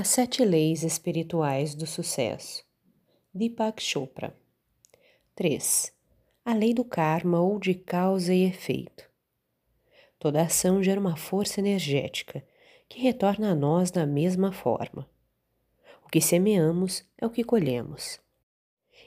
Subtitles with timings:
[0.00, 2.64] As Sete Leis Espirituais do Sucesso.
[3.34, 4.32] Deepak Chopra.
[5.34, 5.92] 3.
[6.44, 9.10] A lei do karma ou de causa e efeito.
[10.16, 12.44] Toda ação gera uma força energética
[12.88, 15.04] que retorna a nós da mesma forma.
[16.06, 18.20] O que semeamos é o que colhemos.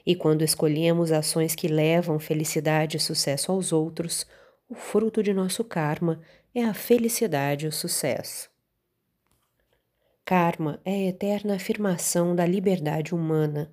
[0.04, 4.26] E quando escolhemos ações que levam felicidade e sucesso aos outros,
[4.68, 6.20] o fruto de nosso karma
[6.54, 8.51] é a felicidade e o sucesso.
[10.34, 13.70] Karma é a eterna afirmação da liberdade humana.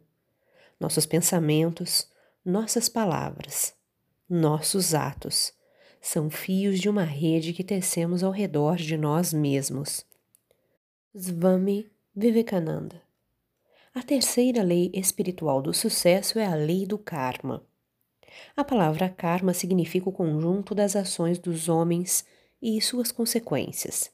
[0.77, 2.12] Nossos pensamentos,
[2.44, 3.73] nossas palavras,
[4.30, 5.54] nossos atos
[6.02, 10.05] são fios de uma rede que tecemos ao redor de nós mesmos.
[11.16, 13.02] Swami Vivekananda.
[13.96, 17.66] A terceira lei espiritual do sucesso é a lei do karma.
[18.54, 22.26] A palavra karma significa o conjunto das ações dos homens
[22.62, 24.12] e suas consequências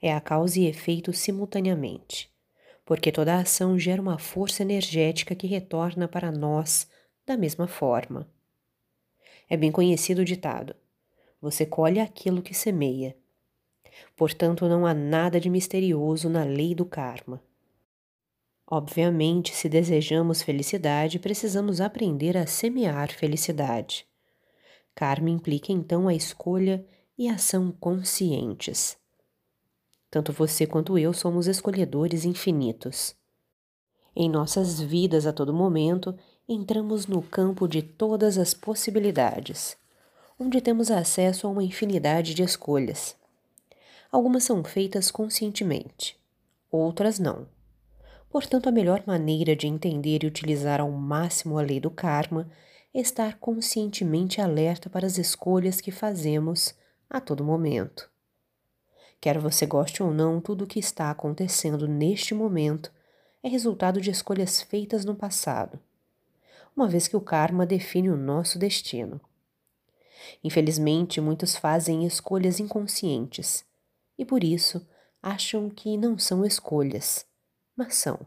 [0.00, 2.30] é a causa e efeito simultaneamente,
[2.84, 6.88] porque toda ação gera uma força energética que retorna para nós
[7.26, 8.28] da mesma forma.
[9.48, 10.74] É bem conhecido o ditado:
[11.40, 13.16] você colhe aquilo que semeia.
[14.14, 17.42] Portanto, não há nada de misterioso na lei do karma.
[18.68, 24.04] Obviamente, se desejamos felicidade, precisamos aprender a semear felicidade.
[24.94, 26.84] Karma implica então a escolha
[27.16, 28.98] e ação conscientes.
[30.16, 33.14] Tanto você quanto eu somos escolhedores infinitos.
[34.16, 36.16] Em nossas vidas a todo momento,
[36.48, 39.76] entramos no campo de todas as possibilidades,
[40.40, 43.14] onde temos acesso a uma infinidade de escolhas.
[44.10, 46.18] Algumas são feitas conscientemente,
[46.70, 47.46] outras não.
[48.30, 52.50] Portanto, a melhor maneira de entender e utilizar ao máximo a lei do karma
[52.94, 56.74] é estar conscientemente alerta para as escolhas que fazemos
[57.10, 58.15] a todo momento.
[59.20, 62.92] Quer você goste ou não, tudo o que está acontecendo neste momento
[63.42, 65.78] é resultado de escolhas feitas no passado,
[66.76, 69.20] uma vez que o karma define o nosso destino.
[70.42, 73.64] Infelizmente, muitos fazem escolhas inconscientes
[74.18, 74.86] e por isso
[75.22, 77.26] acham que não são escolhas,
[77.76, 78.18] mas são.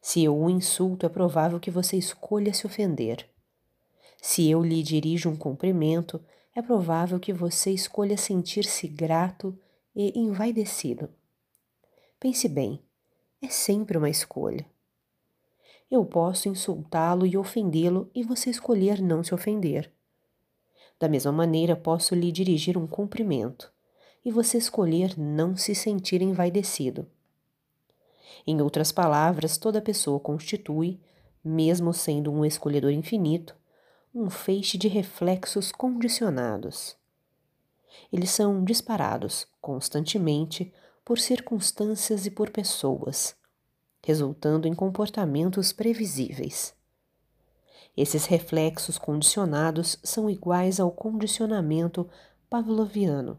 [0.00, 3.28] Se eu o insulto, é provável que você escolha se ofender.
[4.20, 6.20] Se eu lhe dirijo um cumprimento,
[6.58, 9.56] é provável que você escolha sentir-se grato
[9.94, 11.08] e envaidecido.
[12.18, 12.82] Pense bem,
[13.40, 14.66] é sempre uma escolha.
[15.88, 19.88] Eu posso insultá-lo e ofendê-lo e você escolher não se ofender.
[20.98, 23.72] Da mesma maneira, posso lhe dirigir um cumprimento
[24.24, 27.06] e você escolher não se sentir envaidecido.
[28.44, 30.98] Em outras palavras, toda pessoa constitui,
[31.44, 33.54] mesmo sendo um escolhedor infinito,
[34.14, 36.96] um feixe de reflexos condicionados.
[38.12, 40.72] Eles são disparados constantemente
[41.04, 43.36] por circunstâncias e por pessoas,
[44.04, 46.74] resultando em comportamentos previsíveis.
[47.96, 52.08] Esses reflexos condicionados são iguais ao condicionamento
[52.48, 53.38] pavloviano.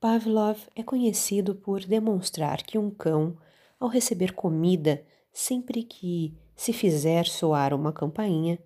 [0.00, 3.36] Pavlov é conhecido por demonstrar que um cão,
[3.80, 8.58] ao receber comida, sempre que se fizer soar uma campainha,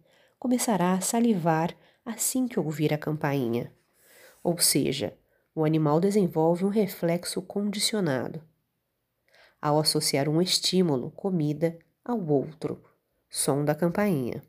[0.42, 1.72] começará a salivar
[2.04, 3.72] assim que ouvir a campainha.
[4.42, 5.16] Ou seja,
[5.54, 8.42] o animal desenvolve um reflexo condicionado.
[9.60, 12.82] Ao associar um estímulo, comida, ao outro,
[13.30, 14.42] som da campainha.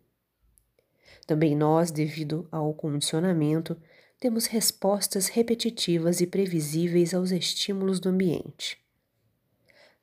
[1.27, 3.79] Também nós, devido ao condicionamento,
[4.19, 8.83] temos respostas repetitivas e previsíveis aos estímulos do ambiente.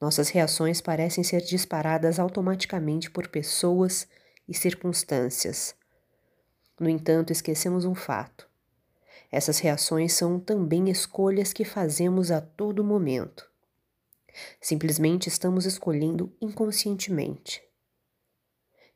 [0.00, 4.06] Nossas reações parecem ser disparadas automaticamente por pessoas
[4.49, 5.80] e circunstâncias,
[6.81, 8.49] no entanto, esquecemos um fato.
[9.31, 13.47] Essas reações são também escolhas que fazemos a todo momento.
[14.61, 17.63] Simplesmente estamos escolhendo inconscientemente.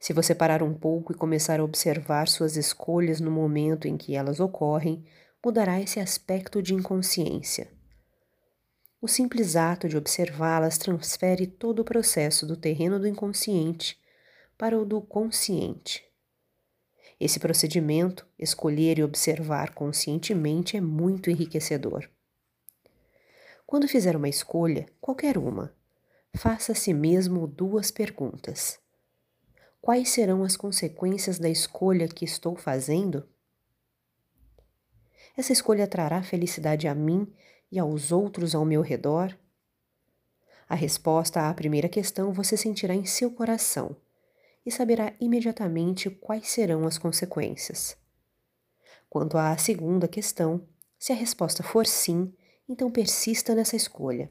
[0.00, 4.15] Se você parar um pouco e começar a observar suas escolhas no momento em que
[4.16, 5.05] elas ocorrem,
[5.45, 7.71] mudará esse aspecto de inconsciência.
[9.01, 13.98] O simples ato de observá-las transfere todo o processo do terreno do inconsciente
[14.57, 16.14] para o do consciente.
[17.24, 22.06] Esse procedimento, escolher e observar conscientemente, é muito enriquecedor.
[23.66, 25.74] Quando fizer uma escolha, qualquer uma,
[26.36, 28.78] faça a si mesmo duas perguntas.
[29.80, 33.27] Quais serão as consequências da escolha que estou fazendo?
[35.34, 37.27] Essa escolha trará felicidade a mim
[37.72, 39.34] e aos outros ao meu redor?
[40.68, 43.97] A resposta à primeira questão você sentirá em seu coração
[44.65, 47.97] e saberá imediatamente quais serão as consequências.
[49.09, 50.66] Quanto à segunda questão,
[50.99, 52.33] se a resposta for sim,
[52.69, 54.31] então persista nessa escolha.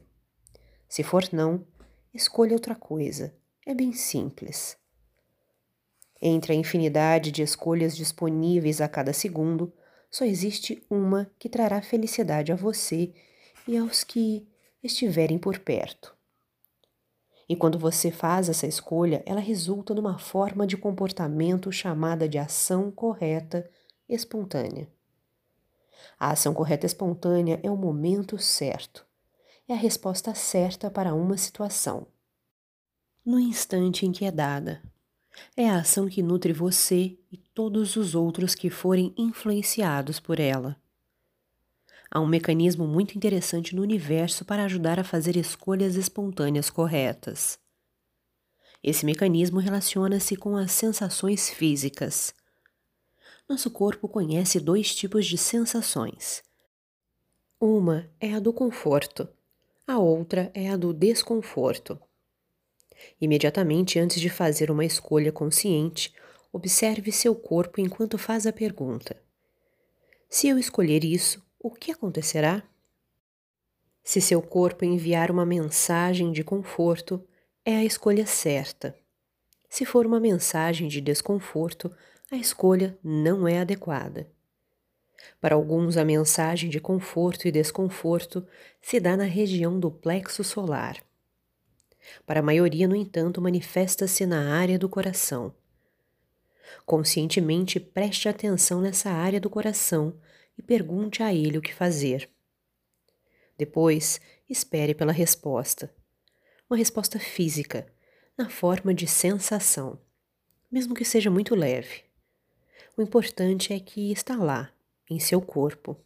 [0.88, 1.66] Se for não,
[2.12, 3.34] escolha outra coisa.
[3.66, 4.76] É bem simples.
[6.20, 9.72] Entre a infinidade de escolhas disponíveis a cada segundo,
[10.10, 13.12] só existe uma que trará felicidade a você
[13.66, 14.46] e aos que
[14.82, 16.13] estiverem por perto.
[17.48, 22.90] E quando você faz essa escolha, ela resulta numa forma de comportamento chamada de ação
[22.90, 23.68] correta
[24.08, 24.88] espontânea.
[26.18, 29.06] A ação correta espontânea é o momento certo,
[29.68, 32.06] é a resposta certa para uma situação.
[33.24, 34.82] No instante em que é dada,
[35.56, 40.76] é a ação que nutre você e todos os outros que forem influenciados por ela.
[42.16, 47.58] Há um mecanismo muito interessante no universo para ajudar a fazer escolhas espontâneas corretas.
[48.80, 52.32] Esse mecanismo relaciona-se com as sensações físicas.
[53.48, 56.40] Nosso corpo conhece dois tipos de sensações.
[57.60, 59.28] Uma é a do conforto,
[59.84, 62.00] a outra é a do desconforto.
[63.20, 66.14] Imediatamente antes de fazer uma escolha consciente,
[66.52, 69.20] observe seu corpo enquanto faz a pergunta:
[70.30, 72.62] Se eu escolher isso, o que acontecerá?
[74.02, 77.26] Se seu corpo enviar uma mensagem de conforto,
[77.64, 78.94] é a escolha certa.
[79.66, 81.90] Se for uma mensagem de desconforto,
[82.30, 84.30] a escolha não é adequada.
[85.40, 88.46] Para alguns, a mensagem de conforto e desconforto
[88.82, 91.02] se dá na região do plexo solar.
[92.26, 95.54] Para a maioria, no entanto, manifesta-se na área do coração.
[96.84, 100.14] Conscientemente preste atenção nessa área do coração
[100.58, 102.30] e pergunte a ele o que fazer.
[103.56, 105.94] Depois, espere pela resposta.
[106.68, 107.86] Uma resposta física,
[108.36, 109.98] na forma de sensação,
[110.70, 112.02] mesmo que seja muito leve.
[112.96, 114.72] O importante é que está lá,
[115.08, 115.96] em seu corpo.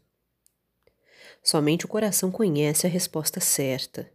[1.43, 4.11] Somente o coração conhece a resposta certa.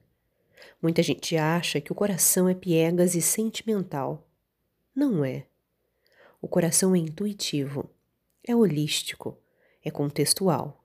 [0.82, 4.28] Muita gente acha que o coração é piegas e sentimental.
[4.96, 5.46] Não é.
[6.42, 7.90] O coração é intuitivo,
[8.44, 9.38] é holístico,
[9.84, 10.84] é contextual,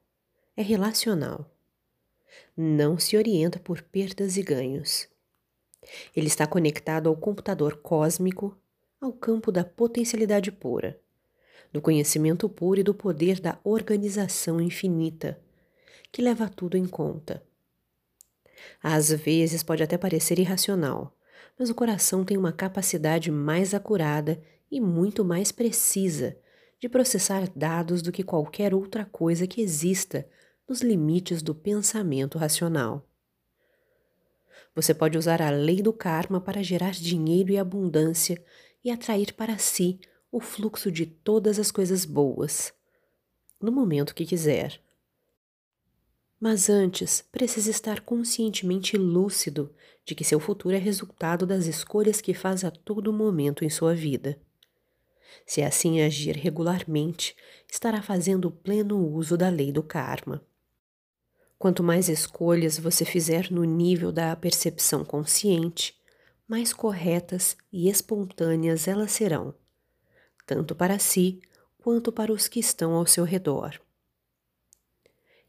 [0.56, 1.50] é relacional.
[2.56, 5.08] Não se orienta por perdas e ganhos.
[6.14, 8.56] Ele está conectado ao computador cósmico,
[9.00, 11.00] ao campo da potencialidade pura,
[11.72, 15.40] do conhecimento puro e do poder da organização infinita,
[16.10, 17.42] que leva tudo em conta
[18.82, 21.16] às vezes pode até parecer irracional,
[21.58, 24.40] mas o coração tem uma capacidade mais acurada
[24.70, 26.36] e muito mais precisa
[26.80, 30.28] de processar dados do que qualquer outra coisa que exista
[30.68, 33.08] nos limites do pensamento racional.
[34.74, 38.42] Você pode usar a lei do karma para gerar dinheiro e abundância
[38.84, 39.98] e atrair para si
[40.30, 42.72] o fluxo de todas as coisas boas,
[43.60, 44.80] no momento que quiser.
[46.38, 52.32] Mas antes, precisa estar conscientemente lúcido de que seu futuro é resultado das escolhas que
[52.32, 54.40] faz a todo momento em sua vida.
[55.46, 57.36] Se assim agir regularmente,
[57.70, 60.42] estará fazendo pleno uso da lei do karma.
[61.58, 65.98] Quanto mais escolhas você fizer no nível da percepção consciente,
[66.46, 69.54] mais corretas e espontâneas elas serão,
[70.46, 71.42] tanto para si
[71.78, 73.80] quanto para os que estão ao seu redor.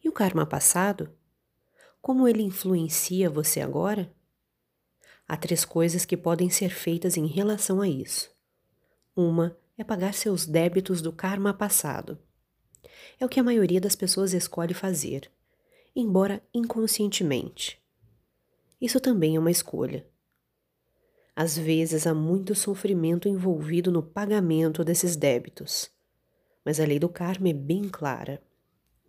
[0.03, 1.13] E o karma passado?
[2.01, 4.11] Como ele influencia você agora?
[5.27, 8.31] Há três coisas que podem ser feitas em relação a isso.
[9.15, 12.19] Uma é pagar seus débitos do karma passado.
[13.19, 15.31] É o que a maioria das pessoas escolhe fazer,
[15.95, 17.81] embora inconscientemente.
[18.79, 20.05] Isso também é uma escolha.
[21.35, 25.89] Às vezes há muito sofrimento envolvido no pagamento desses débitos,
[26.63, 28.39] mas a lei do karma é bem clara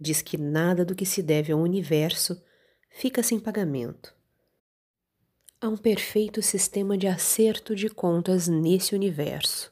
[0.00, 2.42] diz que nada do que se deve ao universo
[2.88, 4.14] fica sem pagamento.
[5.60, 9.69] Há um perfeito sistema de acerto de contas nesse universo.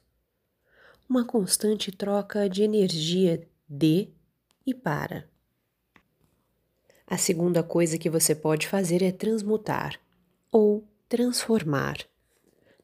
[1.08, 4.10] Uma constante troca de energia de
[4.66, 5.26] e para.
[7.06, 9.98] A segunda coisa que você pode fazer é transmutar
[10.52, 11.96] ou transformar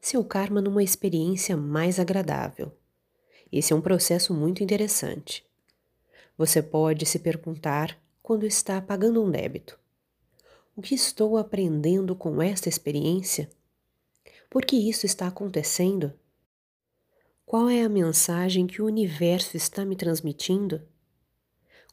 [0.01, 2.75] seu karma numa experiência mais agradável.
[3.51, 5.45] Esse é um processo muito interessante.
[6.35, 9.79] Você pode se perguntar quando está pagando um débito:
[10.75, 13.47] O que estou aprendendo com esta experiência?
[14.49, 16.11] Por que isso está acontecendo?
[17.45, 20.81] Qual é a mensagem que o universo está me transmitindo?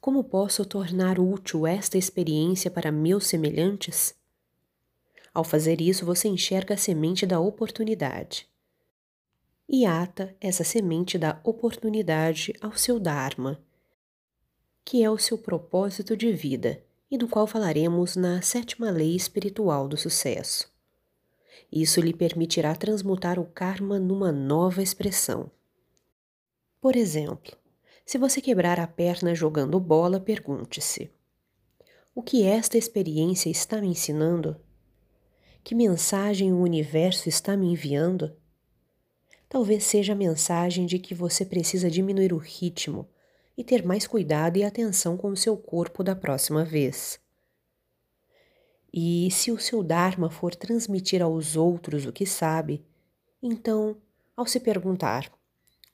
[0.01, 4.15] Como posso tornar útil esta experiência para meus semelhantes?
[5.35, 8.49] Ao fazer isso, você enxerga a semente da oportunidade
[9.69, 13.63] e ata essa semente da oportunidade ao seu Dharma
[14.85, 19.87] que é o seu propósito de vida e do qual falaremos na sétima lei espiritual
[19.87, 20.72] do sucesso.
[21.71, 25.51] Isso lhe permitirá transmutar o karma numa nova expressão.
[26.81, 27.57] Por exemplo,
[28.05, 31.11] se você quebrar a perna jogando bola, pergunte-se:
[32.15, 34.61] O que esta experiência está me ensinando?
[35.65, 38.37] Que mensagem o universo está me enviando?
[39.49, 43.09] Talvez seja a mensagem de que você precisa diminuir o ritmo
[43.57, 47.22] e ter mais cuidado e atenção com o seu corpo da próxima vez.
[48.93, 52.85] E se o seu Dharma for transmitir aos outros o que sabe,
[53.43, 53.97] então,
[54.37, 55.33] ao se perguntar: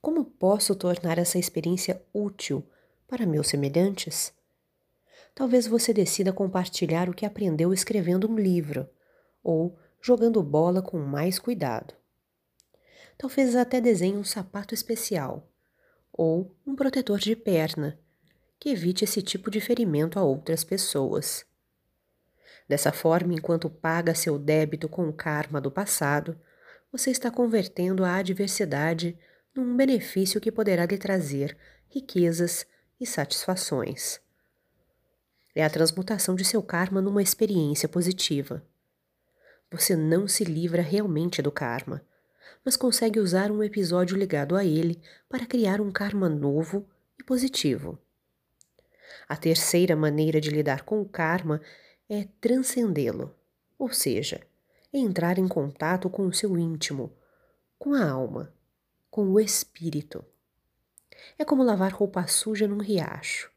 [0.02, 2.64] como posso tornar essa experiência útil
[3.06, 4.32] para meus semelhantes?
[5.34, 8.88] Talvez você decida compartilhar o que aprendeu escrevendo um livro
[9.42, 11.94] ou jogando bola com mais cuidado.
[13.16, 15.48] Talvez até desenhe um sapato especial
[16.12, 17.98] ou um protetor de perna,
[18.58, 21.47] que evite esse tipo de ferimento a outras pessoas.
[22.68, 26.38] Dessa forma, enquanto paga seu débito com o karma do passado,
[26.92, 29.18] você está convertendo a adversidade
[29.54, 31.56] num benefício que poderá lhe trazer
[31.88, 32.66] riquezas
[33.00, 34.20] e satisfações.
[35.54, 38.62] É a transmutação de seu karma numa experiência positiva.
[39.70, 42.02] Você não se livra realmente do karma,
[42.64, 46.86] mas consegue usar um episódio ligado a ele para criar um karma novo
[47.18, 47.98] e positivo.
[49.28, 51.60] A terceira maneira de lidar com o karma
[52.08, 53.34] é transcendê-lo,
[53.78, 54.40] ou seja,
[54.92, 57.12] entrar em contato com o seu íntimo,
[57.78, 58.52] com a alma,
[59.10, 60.24] com o espírito.
[61.38, 63.50] É como lavar roupa suja num riacho.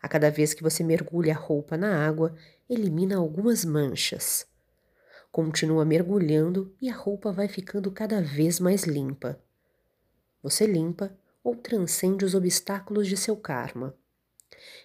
[0.00, 2.36] A cada vez que você mergulha a roupa na água,
[2.68, 4.46] elimina algumas manchas.
[5.30, 9.40] Continua mergulhando e a roupa vai ficando cada vez mais limpa.
[10.42, 13.94] Você limpa ou transcende os obstáculos de seu karma,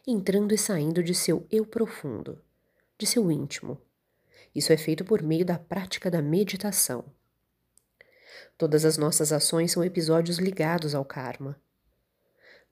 [0.05, 2.41] entrando e saindo de seu eu profundo,
[2.97, 3.81] de seu íntimo.
[4.53, 7.05] Isso é feito por meio da prática da meditação.
[8.57, 11.59] Todas as nossas ações são episódios ligados ao karma.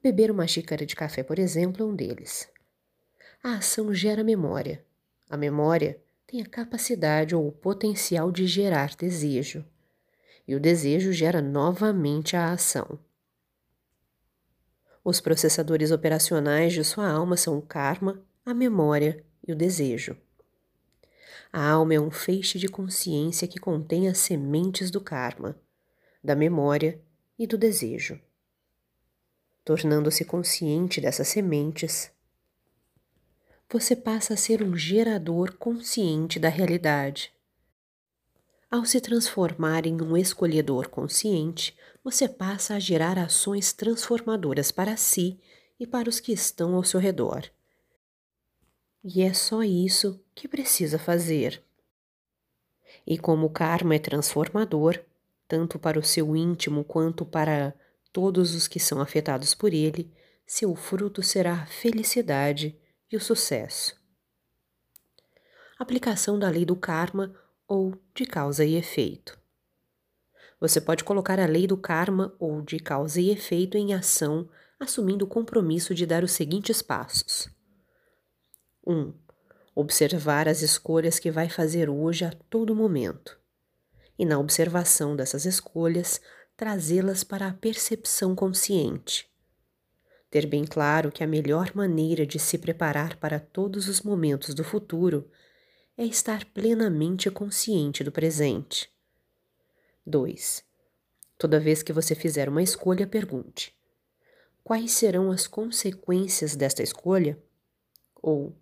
[0.02, 2.48] Beber uma xícara de café, por exemplo, é um deles.
[3.42, 4.84] A ação gera memória.
[5.28, 9.64] A memória tem a capacidade ou o potencial de gerar desejo,
[10.46, 12.98] e o desejo gera novamente a ação.
[15.04, 20.16] Os processadores operacionais de sua alma são o karma, a memória e o desejo.
[21.52, 25.58] A alma é um feixe de consciência que contém as sementes do karma,
[26.22, 27.00] da memória
[27.38, 28.20] e do desejo.
[29.64, 32.10] Tornando-se consciente dessas sementes,
[33.68, 37.32] você passa a ser um gerador consciente da realidade.
[38.70, 45.40] Ao se transformar em um escolhedor consciente, você passa a gerar ações transformadoras para si
[45.80, 47.50] e para os que estão ao seu redor.
[49.08, 51.62] E é só isso que precisa fazer.
[53.06, 54.98] E como o karma é transformador,
[55.46, 57.72] tanto para o seu íntimo quanto para
[58.12, 60.12] todos os que são afetados por ele,
[60.44, 62.76] seu fruto será felicidade
[63.08, 63.96] e o sucesso.
[65.78, 67.32] Aplicação da lei do karma
[67.68, 69.38] ou de causa e efeito.
[70.58, 74.48] Você pode colocar a lei do karma ou de causa e efeito em ação,
[74.80, 77.48] assumindo o compromisso de dar os seguintes passos:
[78.86, 78.92] 1.
[78.92, 79.14] Um,
[79.74, 83.38] observar as escolhas que vai fazer hoje a todo momento.
[84.18, 86.20] E na observação dessas escolhas,
[86.56, 89.28] trazê-las para a percepção consciente
[90.36, 94.62] ter bem claro que a melhor maneira de se preparar para todos os momentos do
[94.62, 95.30] futuro
[95.96, 98.90] é estar plenamente consciente do presente.
[100.04, 100.62] 2.
[101.38, 103.74] Toda vez que você fizer uma escolha, pergunte:
[104.62, 107.42] quais serão as consequências desta escolha?
[108.14, 108.54] Ou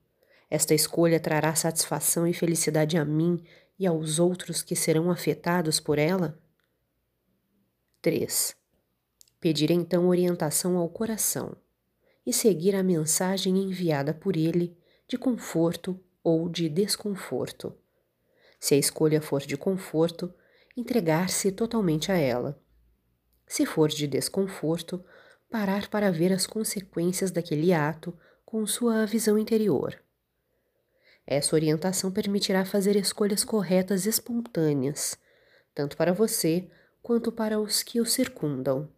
[0.51, 3.43] esta escolha trará satisfação e felicidade a mim
[3.79, 6.39] e aos outros que serão afetados por ela?
[8.03, 8.55] 3.
[9.41, 11.57] Pedir então orientação ao coração
[12.27, 14.77] e seguir a mensagem enviada por ele
[15.09, 17.75] de conforto ou de desconforto.
[18.61, 20.33] Se a escolha for de conforto,
[20.77, 22.61] entregar-se totalmente a ela.
[23.47, 25.05] Se for de desconforto,
[25.51, 30.04] parar para ver as consequências daquele ato com sua visão interior.
[31.27, 35.17] Essa orientação permitirá fazer escolhas corretas espontâneas,
[35.75, 36.69] tanto para você
[37.03, 38.89] quanto para os que o circundam.